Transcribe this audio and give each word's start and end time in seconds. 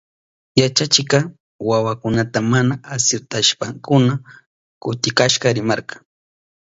Yachachikka 0.59 1.19
wawakunata 1.69 2.37
mana 2.51 2.73
asirtashpankuna 2.93 4.13
kutikashka 4.81 5.47
rimarka. 5.55 5.95